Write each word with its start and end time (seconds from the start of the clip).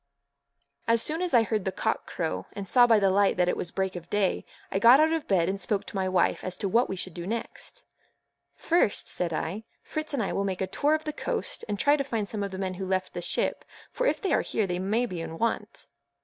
As 0.87 0.99
soon 1.03 1.21
as 1.21 1.31
I 1.31 1.43
heard 1.43 1.63
the 1.63 1.71
cock 1.71 2.07
crow, 2.07 2.47
and 2.53 2.67
saw 2.67 2.87
by 2.87 2.97
the 2.97 3.11
light 3.11 3.37
that 3.37 3.47
it 3.47 3.55
was 3.55 3.69
break 3.69 3.95
of 3.95 4.09
day, 4.09 4.45
I 4.71 4.79
got 4.79 4.99
out 4.99 5.11
of 5.13 5.27
bed 5.27 5.47
and 5.47 5.61
spoke 5.61 5.85
to 5.85 5.95
my 5.95 6.09
wife 6.09 6.43
as 6.43 6.57
to 6.57 6.67
what 6.67 6.89
we 6.89 6.95
should 6.95 7.13
do 7.13 7.27
next. 7.27 7.83
"First," 8.55 9.07
said 9.07 9.31
I, 9.31 9.63
"Fritz 9.83 10.11
and 10.11 10.23
I 10.23 10.33
will 10.33 10.43
make 10.43 10.59
a 10.61 10.65
tour 10.65 10.95
of 10.95 11.03
the 11.03 11.13
coast 11.13 11.63
and 11.69 11.77
try 11.77 11.97
to 11.97 12.03
find 12.03 12.27
some 12.27 12.41
of 12.41 12.49
the 12.49 12.57
men 12.57 12.73
who 12.73 12.87
left 12.87 13.13
the 13.13 13.21
ship, 13.21 13.63
for 13.91 14.07
if 14.07 14.19
they 14.19 14.33
are 14.33 14.41
here 14.41 14.65
they 14.65 14.79
may 14.79 15.05
be 15.05 15.21
in 15.21 15.37
want." 15.37 15.85